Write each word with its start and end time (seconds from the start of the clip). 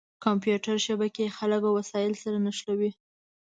کمپیوټر 0.25 0.75
شبکې 0.87 1.25
خلک 1.37 1.61
او 1.67 1.73
وسایل 1.79 2.13
سره 2.23 2.37
نښلوي. 2.45 2.91